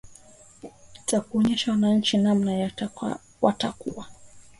[1.11, 2.71] za kuonesha wananchi namna
[3.41, 4.05] watakuwa